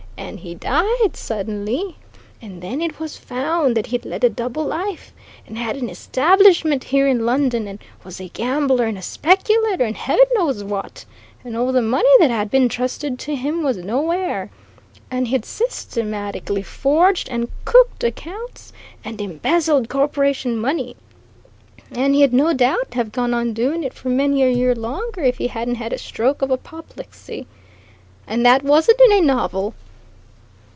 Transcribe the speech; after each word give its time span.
And 0.17 0.41
he 0.41 0.53
died, 0.53 1.17
suddenly, 1.17 1.95
and 2.43 2.61
then 2.61 2.79
it 2.79 2.99
was 2.99 3.17
found 3.17 3.75
that 3.75 3.87
he'd 3.87 4.05
led 4.05 4.23
a 4.23 4.29
double 4.29 4.63
life, 4.63 5.11
and 5.47 5.57
had 5.57 5.75
an 5.75 5.89
establishment 5.89 6.85
here 6.85 7.07
in 7.07 7.25
London, 7.25 7.67
and 7.67 7.79
was 8.03 8.21
a 8.21 8.29
gambler 8.29 8.85
and 8.85 8.99
a 8.99 9.01
speculator, 9.01 9.83
and 9.83 9.97
Heaven 9.97 10.25
knows 10.35 10.63
what, 10.63 11.05
and 11.43 11.57
all 11.57 11.71
the 11.71 11.81
money 11.81 12.09
that 12.19 12.29
had 12.29 12.51
been 12.51 12.61
intrusted 12.63 13.17
to 13.17 13.35
him 13.35 13.63
was 13.63 13.77
nowhere, 13.77 14.51
and 15.09 15.27
he'd 15.27 15.43
systematically 15.43 16.63
forged, 16.63 17.27
and 17.27 17.49
cooked 17.65 18.03
accounts, 18.03 18.71
and 19.03 19.19
embezzled 19.19 19.89
corporation 19.89 20.55
money 20.55 20.95
and 21.91 22.13
he'd 22.13 22.31
no 22.31 22.53
doubt 22.53 22.93
have 22.93 23.11
gone 23.11 23.33
on 23.33 23.53
doing 23.53 23.83
it 23.83 23.93
for 23.93 24.09
many 24.09 24.43
a 24.43 24.51
year 24.51 24.75
longer 24.75 25.23
if 25.23 25.39
he 25.39 25.47
hadn't 25.47 25.75
had 25.75 25.91
a 25.91 25.97
stroke 25.97 26.43
of 26.43 26.51
apoplexy. 26.51 27.47
And 28.27 28.45
that 28.45 28.63
wasn't 28.63 29.01
in 29.01 29.11
a 29.13 29.21
novel!" 29.21 29.73